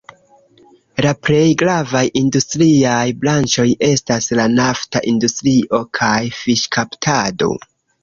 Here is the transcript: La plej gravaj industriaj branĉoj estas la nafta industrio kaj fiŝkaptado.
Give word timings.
La 1.05 1.11
plej 1.27 1.51
gravaj 1.63 2.01
industriaj 2.23 3.05
branĉoj 3.27 3.67
estas 3.91 4.33
la 4.43 4.49
nafta 4.57 5.05
industrio 5.15 5.85
kaj 6.03 6.19
fiŝkaptado. 6.43 7.57